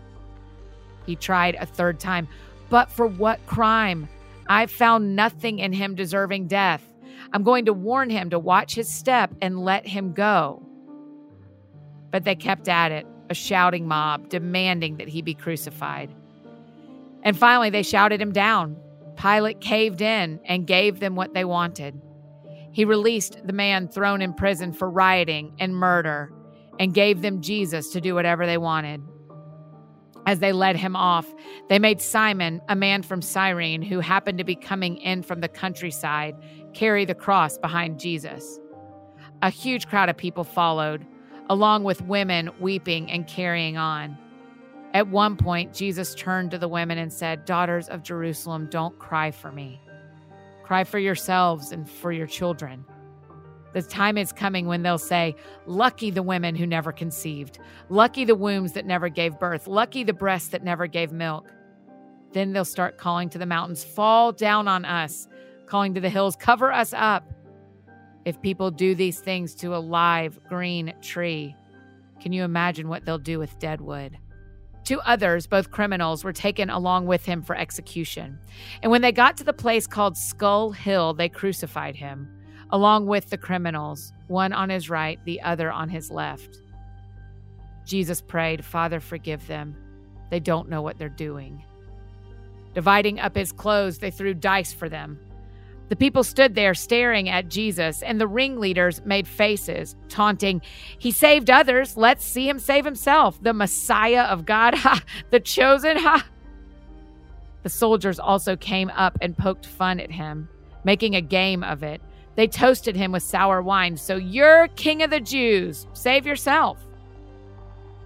[1.05, 2.27] He tried a third time,
[2.69, 4.09] but for what crime?
[4.47, 6.83] I've found nothing in him deserving death.
[7.31, 10.61] I'm going to warn him to watch his step and let him go.
[12.09, 16.13] But they kept at it, a shouting mob demanding that he be crucified.
[17.23, 18.77] And finally, they shouted him down.
[19.15, 22.01] Pilate caved in and gave them what they wanted.
[22.71, 26.31] He released the man thrown in prison for rioting and murder
[26.79, 29.01] and gave them Jesus to do whatever they wanted.
[30.25, 31.31] As they led him off,
[31.67, 35.47] they made Simon, a man from Cyrene who happened to be coming in from the
[35.47, 36.35] countryside,
[36.73, 38.59] carry the cross behind Jesus.
[39.41, 41.05] A huge crowd of people followed,
[41.49, 44.17] along with women weeping and carrying on.
[44.93, 49.31] At one point, Jesus turned to the women and said, Daughters of Jerusalem, don't cry
[49.31, 49.79] for me.
[50.63, 52.85] Cry for yourselves and for your children.
[53.73, 58.35] The time is coming when they'll say, Lucky the women who never conceived, lucky the
[58.35, 61.53] wombs that never gave birth, lucky the breasts that never gave milk.
[62.33, 65.29] Then they'll start calling to the mountains, Fall down on us,
[65.67, 67.31] calling to the hills, Cover us up.
[68.25, 71.55] If people do these things to a live green tree,
[72.21, 74.17] can you imagine what they'll do with dead wood?
[74.83, 78.39] Two others, both criminals, were taken along with him for execution.
[78.81, 82.27] And when they got to the place called Skull Hill, they crucified him,
[82.71, 86.57] along with the criminals, one on his right, the other on his left.
[87.85, 89.75] Jesus prayed, Father, forgive them.
[90.29, 91.63] They don't know what they're doing.
[92.73, 95.19] Dividing up his clothes, they threw dice for them.
[95.91, 100.61] The people stood there staring at Jesus, and the ringleaders made faces, taunting,
[100.97, 101.97] He saved others.
[101.97, 103.43] Let's see him save himself.
[103.43, 105.03] The Messiah of God, ha!
[105.31, 106.25] The chosen, ha!
[107.63, 110.47] The soldiers also came up and poked fun at him,
[110.85, 111.99] making a game of it.
[112.37, 113.97] They toasted him with sour wine.
[113.97, 115.87] So you're king of the Jews.
[115.91, 116.77] Save yourself.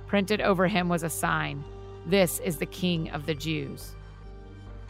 [0.08, 1.64] Printed over him was a sign
[2.08, 3.94] This is the king of the Jews.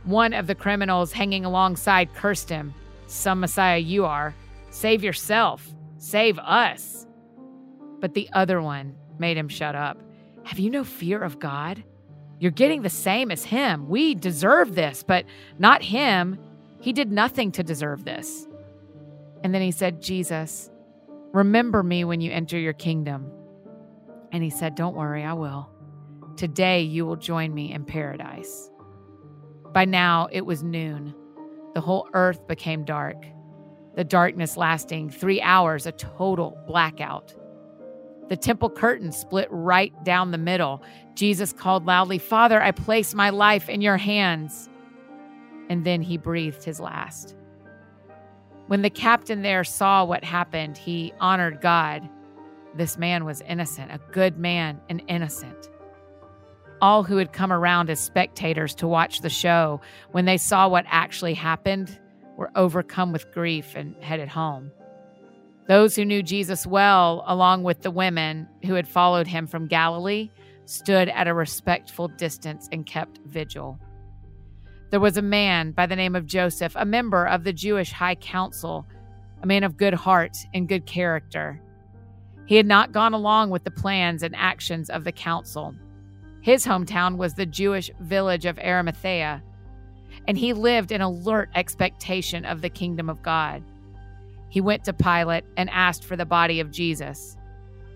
[0.05, 2.73] One of the criminals hanging alongside cursed him.
[3.07, 4.35] Some Messiah you are.
[4.69, 5.67] Save yourself.
[5.97, 7.07] Save us.
[7.99, 9.99] But the other one made him shut up.
[10.43, 11.83] Have you no fear of God?
[12.39, 13.87] You're getting the same as him.
[13.87, 15.25] We deserve this, but
[15.57, 16.37] not him.
[16.81, 18.47] He did nothing to deserve this.
[19.43, 20.69] And then he said, Jesus,
[21.33, 23.31] remember me when you enter your kingdom.
[24.31, 25.69] And he said, Don't worry, I will.
[26.35, 28.69] Today you will join me in paradise.
[29.71, 31.15] By now it was noon.
[31.75, 33.25] The whole earth became dark,
[33.95, 37.35] the darkness lasting three hours, a total blackout.
[38.29, 40.81] The temple curtain split right down the middle.
[41.15, 44.69] Jesus called loudly, Father, I place my life in your hands.
[45.69, 47.35] And then he breathed his last.
[48.67, 52.07] When the captain there saw what happened, he honored God.
[52.73, 55.69] This man was innocent, a good man and innocent.
[56.81, 60.85] All who had come around as spectators to watch the show, when they saw what
[60.87, 61.99] actually happened,
[62.37, 64.71] were overcome with grief and headed home.
[65.67, 70.29] Those who knew Jesus well, along with the women who had followed him from Galilee,
[70.65, 73.79] stood at a respectful distance and kept vigil.
[74.91, 78.15] There was a man by the name of Joseph, a member of the Jewish High
[78.15, 78.85] Council,
[79.41, 81.61] a man of good heart and good character.
[82.45, 85.73] He had not gone along with the plans and actions of the council.
[86.45, 89.41] His hometown was the Jewish village of Arimathea,
[90.27, 93.63] and he lived in alert expectation of the kingdom of God.
[94.49, 97.35] He went to Pilate and asked for the body of Jesus.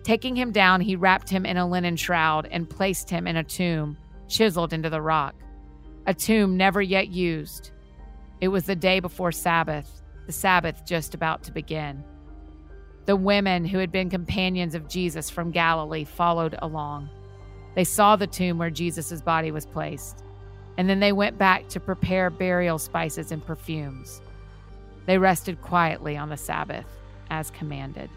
[0.02, 3.44] Taking him down, he wrapped him in a linen shroud and placed him in a
[3.44, 5.36] tomb chiseled into the rock,
[6.08, 7.70] a tomb never yet used.
[8.40, 12.02] It was the day before Sabbath, the Sabbath just about to begin.
[13.06, 17.10] The women who had been companions of Jesus from Galilee followed along.
[17.80, 20.22] They saw the tomb where Jesus' body was placed,
[20.76, 24.20] and then they went back to prepare burial spices and perfumes.
[25.06, 26.84] They rested quietly on the Sabbath
[27.30, 28.10] as commanded.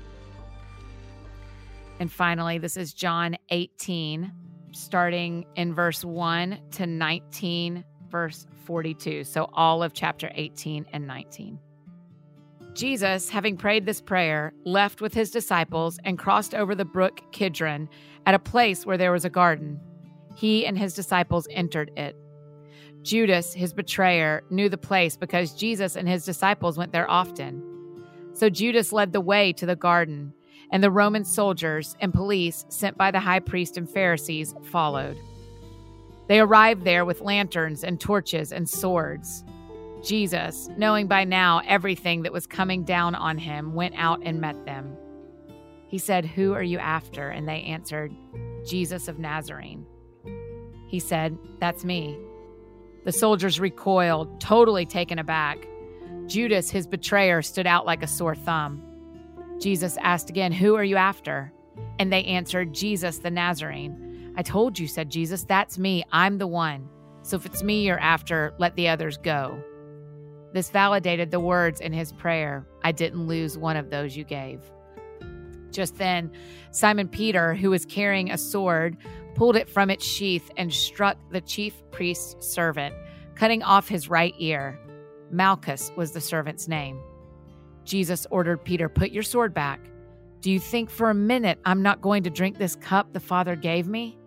[2.01, 4.33] And finally, this is John 18,
[4.73, 9.23] starting in verse 1 to 19, verse 42.
[9.23, 11.57] So all of chapter 18 and 19.
[12.73, 17.87] Jesus, having prayed this prayer, left with his disciples and crossed over the brook Kidron
[18.25, 19.79] at a place where there was a garden.
[20.35, 22.15] He and his disciples entered it.
[23.03, 27.61] Judas, his betrayer, knew the place because Jesus and his disciples went there often.
[28.33, 30.33] So Judas led the way to the garden,
[30.71, 35.17] and the Roman soldiers and police sent by the high priest and Pharisees followed.
[36.27, 39.43] They arrived there with lanterns and torches and swords.
[40.03, 44.65] Jesus, knowing by now everything that was coming down on him, went out and met
[44.65, 44.97] them.
[45.87, 47.29] He said, Who are you after?
[47.29, 48.13] And they answered,
[48.65, 49.85] Jesus of Nazarene.
[50.87, 52.17] He said, That's me.
[53.05, 55.67] The soldiers recoiled, totally taken aback.
[56.27, 58.81] Judas, his betrayer, stood out like a sore thumb.
[59.59, 61.53] Jesus asked again, Who are you after?
[61.99, 64.33] And they answered, Jesus the Nazarene.
[64.35, 66.03] I told you, said Jesus, that's me.
[66.11, 66.89] I'm the one.
[67.21, 69.63] So if it's me you're after, let the others go.
[70.53, 74.61] This validated the words in his prayer I didn't lose one of those you gave.
[75.71, 76.31] Just then,
[76.71, 78.95] Simon Peter, who was carrying a sword,
[79.33, 82.93] pulled it from its sheath and struck the chief priest's servant,
[83.35, 84.79] cutting off his right ear.
[85.31, 87.01] Malchus was the servant's name.
[87.83, 89.79] Jesus ordered Peter, Put your sword back.
[90.41, 93.55] Do you think for a minute I'm not going to drink this cup the Father
[93.55, 94.17] gave me?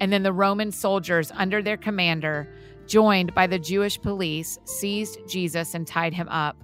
[0.00, 2.48] And then the Roman soldiers, under their commander,
[2.86, 6.56] joined by the Jewish police, seized Jesus and tied him up.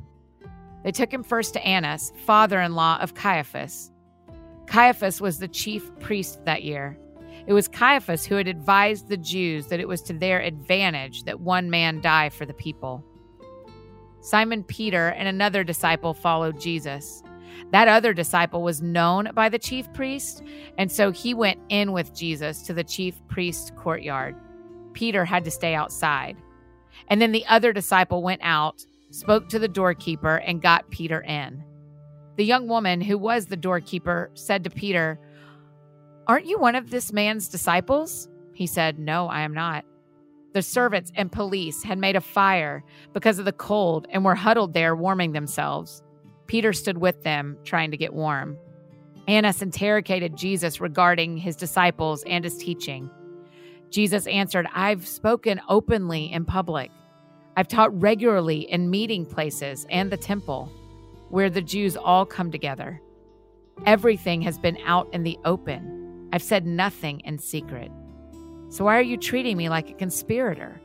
[0.85, 3.91] They took him first to Annas, father in law of Caiaphas.
[4.67, 6.99] Caiaphas was the chief priest that year.
[7.47, 11.41] It was Caiaphas who had advised the Jews that it was to their advantage that
[11.41, 13.05] one man die for the people.
[14.21, 17.23] Simon Peter and another disciple followed Jesus.
[17.71, 20.43] That other disciple was known by the chief priest,
[20.77, 24.37] and so he went in with Jesus to the chief priest's courtyard.
[24.93, 26.37] Peter had to stay outside.
[27.09, 31.65] And then the other disciple went out, spoke to the doorkeeper, and got Peter in.
[32.37, 35.19] The young woman who was the doorkeeper said to Peter,
[36.27, 38.29] Aren't you one of this man's disciples?
[38.53, 39.85] He said, No, I am not.
[40.53, 42.83] The servants and police had made a fire
[43.13, 46.03] because of the cold and were huddled there warming themselves.
[46.47, 48.57] Peter stood with them, trying to get warm.
[49.29, 53.11] Annas interrogated Jesus regarding his disciples and his teaching.
[53.91, 56.91] Jesus answered, I've spoken openly in public.
[57.57, 60.71] I've taught regularly in meeting places and the temple,
[61.31, 63.01] where the Jews all come together.
[63.87, 66.29] Everything has been out in the open.
[66.33, 67.91] I've said nothing in secret.
[68.69, 70.81] So why are you treating me like a conspirator?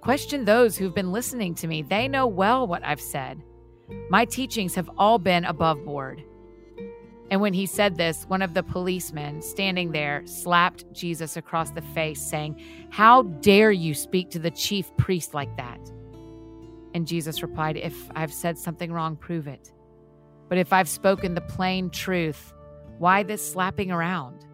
[0.00, 1.82] Question those who've been listening to me.
[1.82, 3.42] They know well what I've said.
[4.08, 6.22] My teachings have all been above board.
[7.30, 11.82] And when he said this, one of the policemen standing there slapped Jesus across the
[11.82, 12.60] face, saying,
[12.90, 15.78] How dare you speak to the chief priest like that?
[16.94, 19.70] And Jesus replied, If I've said something wrong, prove it.
[20.48, 22.54] But if I've spoken the plain truth,
[22.98, 24.46] why this slapping around?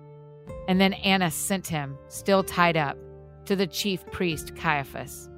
[0.67, 2.99] And then Annas sent him, still tied up,
[3.47, 5.31] to the chief priest Caiaphas.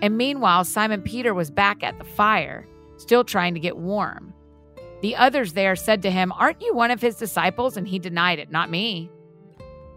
[0.00, 4.32] And meanwhile, Simon Peter was back at the fire, still trying to get warm.
[5.00, 7.76] The others there said to him, Aren't you one of his disciples?
[7.76, 9.10] And he denied it, Not me.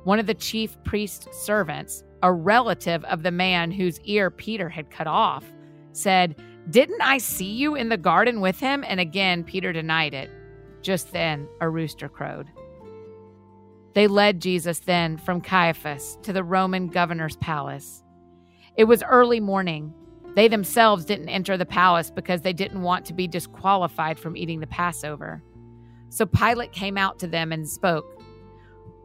[0.04, 4.91] One of the chief priest's servants, a relative of the man whose ear Peter had
[4.91, 5.45] cut off,
[5.91, 6.36] said,
[6.70, 8.84] Didn't I see you in the garden with him?
[8.88, 10.30] And again, Peter denied it.
[10.82, 12.47] Just then, a rooster crowed.
[13.93, 18.04] They led Jesus then from Caiaphas to the Roman governor's palace.
[18.78, 19.93] It was early morning.
[20.36, 24.59] They themselves didn't enter the palace because they didn't want to be disqualified from eating
[24.59, 25.43] the Passover.
[26.09, 28.05] So Pilate came out to them and spoke.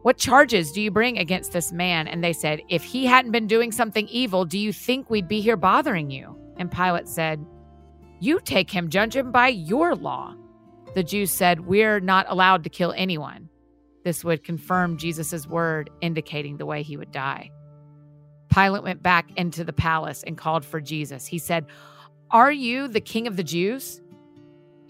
[0.03, 2.07] What charges do you bring against this man?
[2.07, 5.41] And they said, If he hadn't been doing something evil, do you think we'd be
[5.41, 6.37] here bothering you?
[6.57, 7.45] And Pilate said,
[8.19, 10.33] You take him, judge him by your law.
[10.95, 13.49] The Jews said, We're not allowed to kill anyone.
[14.05, 17.51] This would confirm Jesus' word, indicating the way he would die.
[18.53, 21.25] Pilate went back into the palace and called for Jesus.
[21.25, 21.65] He said,
[22.31, 24.01] Are you the king of the Jews?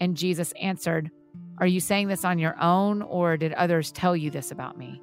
[0.00, 1.10] And Jesus answered,
[1.58, 5.02] Are you saying this on your own, or did others tell you this about me?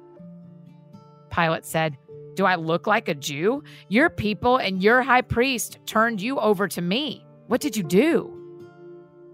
[1.30, 1.98] Pilate said,
[2.34, 3.62] Do I look like a Jew?
[3.88, 7.24] Your people and your high priest turned you over to me.
[7.46, 8.32] What did you do?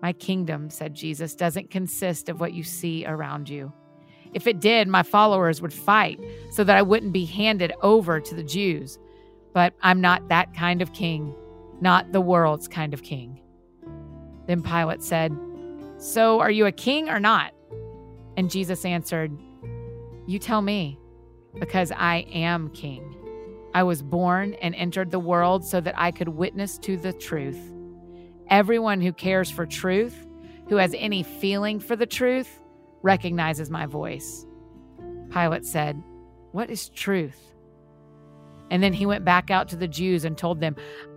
[0.03, 3.73] My kingdom, said Jesus, doesn't consist of what you see around you.
[4.35, 6.19] If it did, my followers would fight
[6.51, 8.99] so that I wouldn't be handed over to the Jews.
[9.53, 11.35] But I'm not that kind of king,
[11.81, 13.41] not the world's kind of king.
[14.47, 15.37] Then Pilate said,
[15.99, 17.53] So are you a king or not?
[18.37, 19.37] And Jesus answered,
[20.27, 20.99] You tell me,
[21.59, 23.15] because I am king.
[23.75, 27.59] I was born and entered the world so that I could witness to the truth.
[28.49, 30.27] Everyone who cares for truth,
[30.69, 32.63] who has any feeling for the truth,
[33.03, 34.47] recognizes my voice.
[35.31, 36.03] Pilate said,
[36.53, 37.52] What is truth?
[38.73, 40.77] And then he went back out to the Jews and told them,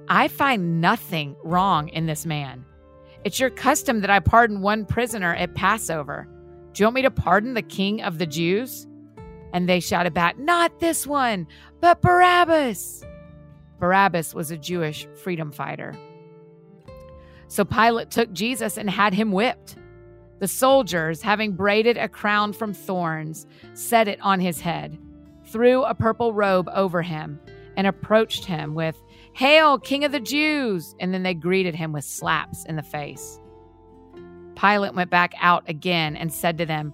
[0.10, 2.66] I find nothing wrong in this man.
[3.24, 6.28] It's your custom that I pardon one prisoner at Passover.
[6.74, 8.88] Do you want me to pardon the king of the Jews?
[9.53, 11.47] And they shouted back, Not this one,
[11.80, 13.06] but Barabbas.
[13.80, 15.97] Barabbas was a Jewish freedom fighter.
[17.47, 19.78] So Pilate took Jesus and had him whipped.
[20.39, 24.99] The soldiers, having braided a crown from thorns, set it on his head
[25.45, 27.39] threw a purple robe over him
[27.78, 29.01] and approached him with,
[29.34, 30.95] Hail, King of the Jews!
[30.99, 33.39] And then they greeted him with slaps in the face.
[34.55, 36.93] Pilate went back out again and said to them,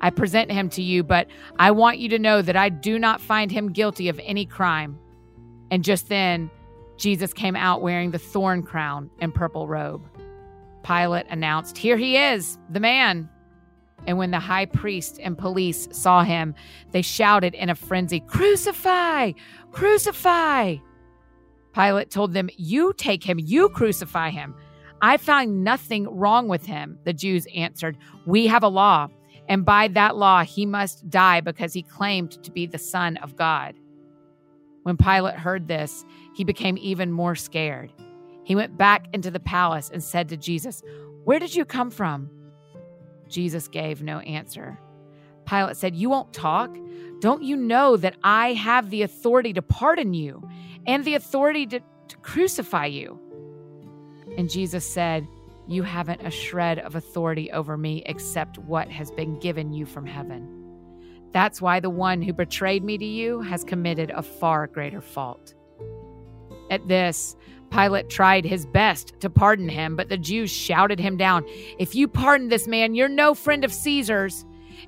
[0.00, 1.28] I present him to you, but
[1.58, 4.98] I want you to know that I do not find him guilty of any crime.
[5.70, 6.50] And just then,
[6.96, 10.02] Jesus came out wearing the thorn crown and purple robe.
[10.82, 13.28] Pilate announced, Here he is, the man.
[14.06, 16.56] And when the high priest and police saw him,
[16.90, 19.32] they shouted in a frenzy, Crucify!
[19.72, 20.76] Crucify!
[21.74, 24.54] Pilate told them, You take him, you crucify him.
[25.00, 26.98] I find nothing wrong with him.
[27.04, 27.96] The Jews answered,
[28.26, 29.08] We have a law,
[29.48, 33.36] and by that law he must die because he claimed to be the Son of
[33.36, 33.74] God.
[34.82, 36.04] When Pilate heard this,
[36.34, 37.92] he became even more scared.
[38.44, 40.82] He went back into the palace and said to Jesus,
[41.24, 42.30] Where did you come from?
[43.28, 44.78] Jesus gave no answer.
[45.46, 46.76] Pilate said, You won't talk?
[47.20, 50.48] Don't you know that I have the authority to pardon you
[50.86, 53.20] and the authority to, to crucify you?
[54.36, 55.26] And Jesus said,
[55.68, 60.06] You haven't a shred of authority over me except what has been given you from
[60.06, 60.58] heaven.
[61.32, 65.54] That's why the one who betrayed me to you has committed a far greater fault.
[66.70, 67.36] At this,
[67.70, 71.44] Pilate tried his best to pardon him, but the Jews shouted him down.
[71.78, 74.44] If you pardon this man, you're no friend of Caesar's.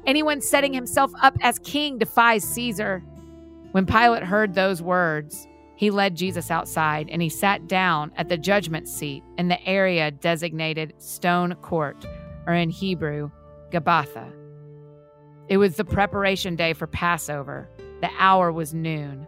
[0.06, 3.02] Anyone setting himself up as king defies Caesar.
[3.72, 8.38] When Pilate heard those words, He led Jesus outside and he sat down at the
[8.38, 11.96] judgment seat in the area designated Stone Court,
[12.46, 13.30] or in Hebrew,
[13.70, 14.32] Gabbatha.
[15.48, 17.68] It was the preparation day for Passover.
[18.00, 19.26] The hour was noon.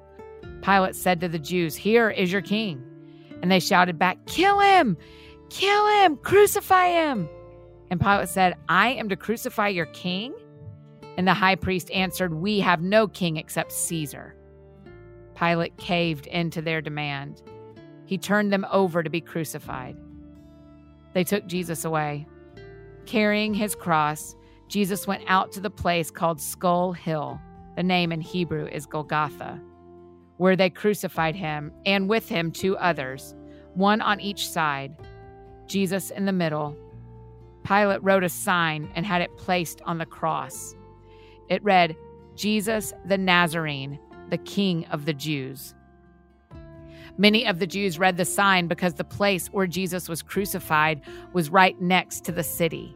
[0.63, 2.83] Pilate said to the Jews, Here is your king.
[3.43, 4.97] And they shouted back, Kill him!
[5.51, 6.17] Kill him!
[6.17, 7.29] Crucify him!
[7.91, 10.35] And Pilate said, I am to crucify your king?
[11.17, 14.35] And the high priest answered, We have no king except Caesar.
[15.35, 17.43] Pilate caved into their demand.
[18.05, 19.97] He turned them over to be crucified.
[21.15, 22.27] They took Jesus away.
[23.07, 24.35] Carrying his cross,
[24.69, 27.41] Jesus went out to the place called Skull Hill.
[27.77, 29.61] The name in Hebrew is Golgotha,
[30.39, 33.35] where they crucified him, and with him two others,
[33.75, 34.97] one on each side,
[35.67, 36.77] Jesus in the middle.
[37.65, 40.75] Pilate wrote a sign and had it placed on the cross.
[41.49, 41.97] It read,
[42.35, 43.99] Jesus the Nazarene,
[44.31, 45.75] the King of the Jews.
[47.19, 51.01] Many of the Jews read the sign because the place where Jesus was crucified
[51.33, 52.95] was right next to the city.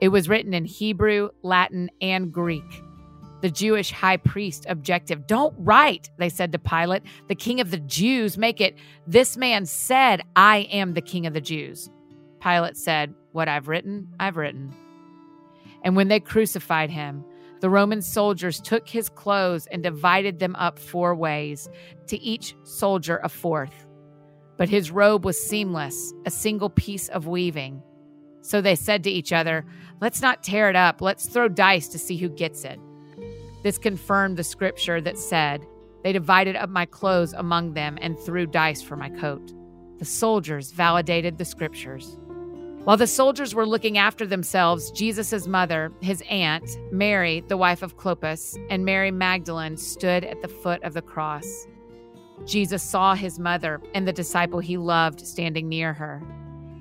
[0.00, 2.82] It was written in Hebrew, Latin, and Greek.
[3.42, 5.26] The Jewish high priest objected.
[5.26, 8.38] Don't write, they said to Pilate, the king of the Jews.
[8.38, 8.76] Make it,
[9.06, 11.90] this man said, I am the king of the Jews.
[12.40, 14.74] Pilate said, What I've written, I've written.
[15.82, 17.24] And when they crucified him,
[17.60, 21.68] the Roman soldiers took his clothes and divided them up four ways,
[22.06, 23.86] to each soldier a fourth.
[24.56, 27.82] But his robe was seamless, a single piece of weaving.
[28.42, 29.66] So they said to each other,
[30.00, 32.80] Let's not tear it up, let's throw dice to see who gets it.
[33.62, 35.66] This confirmed the scripture that said,
[36.02, 39.52] They divided up my clothes among them and threw dice for my coat.
[39.98, 42.18] The soldiers validated the scriptures.
[42.84, 47.98] While the soldiers were looking after themselves, Jesus' mother, his aunt, Mary, the wife of
[47.98, 51.66] Clopas, and Mary Magdalene stood at the foot of the cross.
[52.46, 56.22] Jesus saw his mother and the disciple he loved standing near her.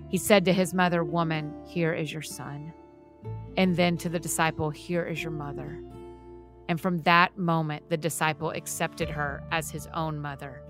[0.08, 2.72] He said to his mother, Woman, here is your son.
[3.58, 5.84] And then to the disciple, Here is your mother.
[6.70, 10.62] And from that moment, the disciple accepted her as his own mother.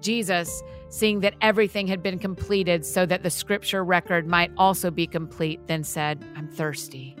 [0.00, 5.06] Jesus, seeing that everything had been completed so that the scripture record might also be
[5.06, 7.16] complete, then said, I'm thirsty.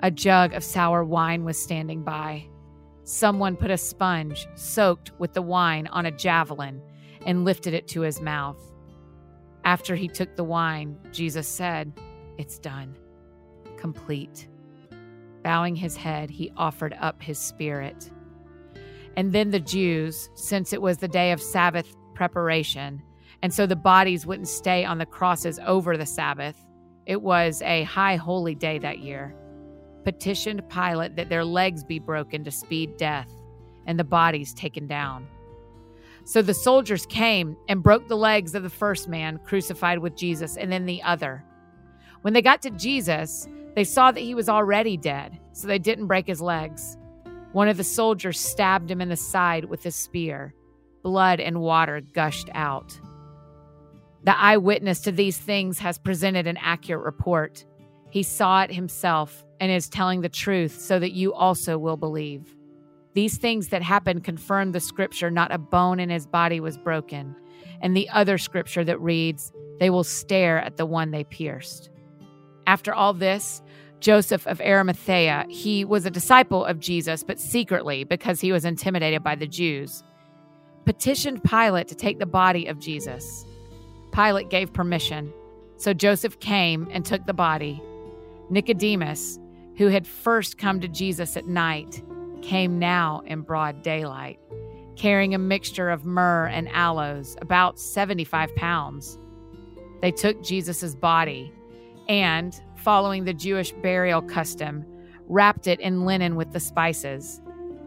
[0.00, 2.48] A jug of sour wine was standing by.
[3.04, 6.82] Someone put a sponge soaked with the wine on a javelin
[7.26, 8.58] and lifted it to his mouth.
[9.64, 11.92] After he took the wine, Jesus said,
[12.38, 12.96] It's done,
[13.76, 14.48] complete.
[15.44, 18.10] Bowing his head, he offered up his spirit.
[19.16, 23.02] And then the Jews, since it was the day of Sabbath preparation.
[23.42, 26.56] And so the bodies wouldn't stay on the crosses over the Sabbath.
[27.06, 29.34] It was a high holy day that year.
[30.04, 33.32] Petitioned Pilate that their legs be broken to speed death
[33.86, 35.26] and the bodies taken down.
[36.24, 40.56] So the soldiers came and broke the legs of the first man crucified with Jesus
[40.56, 41.44] and then the other.
[42.22, 46.06] When they got to Jesus, they saw that he was already dead, so they didn't
[46.06, 46.96] break his legs.
[47.50, 50.54] One of the soldiers stabbed him in the side with a spear
[51.02, 52.98] blood and water gushed out.
[54.24, 57.64] The eyewitness to these things has presented an accurate report.
[58.10, 62.54] He saw it himself and is telling the truth so that you also will believe.
[63.14, 67.34] These things that happened confirm the scripture not a bone in his body was broken,
[67.80, 71.90] and the other scripture that reads, They will stare at the one they pierced.
[72.66, 73.60] After all this,
[74.00, 79.22] Joseph of Arimathea, he was a disciple of Jesus, but secretly because he was intimidated
[79.22, 80.02] by the Jews
[80.84, 83.44] petitioned Pilate to take the body of Jesus.
[84.12, 85.32] Pilate gave permission,
[85.76, 87.82] so Joseph came and took the body.
[88.50, 89.38] Nicodemus,
[89.76, 92.02] who had first come to Jesus at night,
[92.42, 94.38] came now in broad daylight,
[94.96, 99.18] carrying a mixture of myrrh and aloes, about 75 pounds.
[100.02, 101.52] They took Jesus' body
[102.08, 104.84] and, following the Jewish burial custom,
[105.28, 107.40] wrapped it in linen with the spices.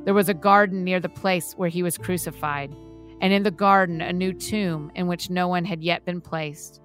[0.06, 2.74] There was a garden near the place where he was crucified
[3.22, 6.82] and in the garden a new tomb in which no one had yet been placed.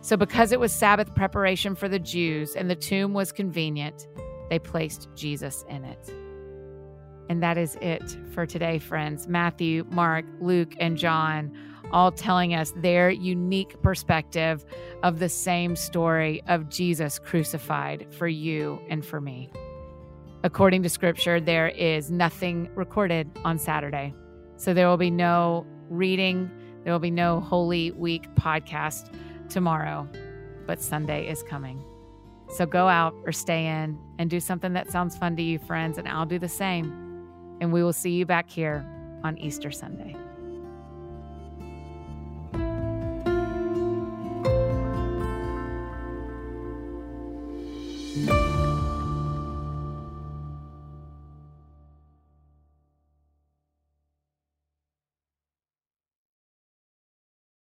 [0.00, 4.08] So, because it was Sabbath preparation for the Jews and the tomb was convenient,
[4.50, 6.12] they placed Jesus in it.
[7.28, 9.28] And that is it for today, friends.
[9.28, 11.56] Matthew, Mark, Luke, and John
[11.92, 14.64] all telling us their unique perspective
[15.02, 19.52] of the same story of Jesus crucified for you and for me.
[20.42, 24.14] According to scripture, there is nothing recorded on Saturday.
[24.62, 26.48] So there will be no reading,
[26.84, 29.12] there will be no Holy Week podcast
[29.48, 30.08] tomorrow,
[30.68, 31.84] but Sunday is coming.
[32.48, 35.98] So go out or stay in and do something that sounds fun to you, friends,
[35.98, 36.92] and I'll do the same.
[37.60, 38.86] And we will see you back here
[39.24, 40.14] on Easter Sunday.